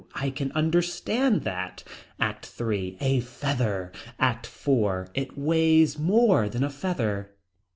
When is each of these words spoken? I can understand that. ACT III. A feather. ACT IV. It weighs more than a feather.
I 0.15 0.31
can 0.31 0.51
understand 0.53 1.43
that. 1.43 1.83
ACT 2.19 2.51
III. 2.59 2.97
A 3.01 3.19
feather. 3.19 3.91
ACT 4.17 4.47
IV. 4.47 5.11
It 5.13 5.37
weighs 5.37 5.99
more 5.99 6.49
than 6.49 6.63
a 6.63 6.71
feather. 6.71 7.35